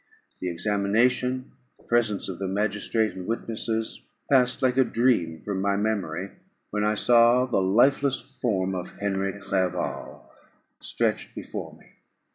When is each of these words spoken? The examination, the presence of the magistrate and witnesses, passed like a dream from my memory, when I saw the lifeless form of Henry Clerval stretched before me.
The 0.39 0.49
examination, 0.49 1.51
the 1.77 1.83
presence 1.83 2.27
of 2.27 2.39
the 2.39 2.47
magistrate 2.47 3.11
and 3.13 3.27
witnesses, 3.27 4.01
passed 4.31 4.63
like 4.63 4.77
a 4.77 4.83
dream 4.83 5.41
from 5.41 5.61
my 5.61 5.77
memory, 5.77 6.31
when 6.71 6.83
I 6.83 6.95
saw 6.95 7.45
the 7.45 7.61
lifeless 7.61 8.19
form 8.19 8.73
of 8.73 8.97
Henry 8.97 9.39
Clerval 9.39 10.27
stretched 10.81 11.35
before 11.35 11.77
me. 11.77 11.85